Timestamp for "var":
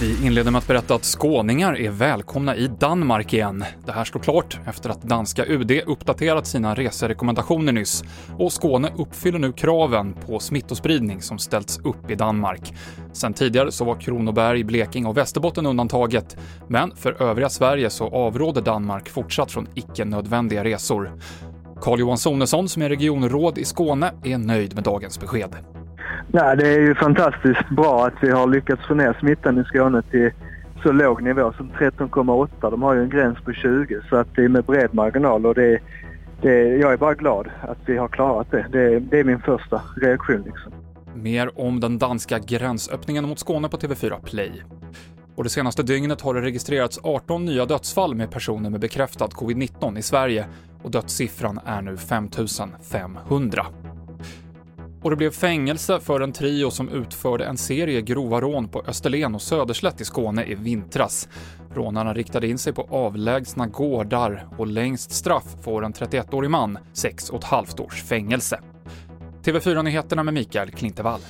13.84-13.94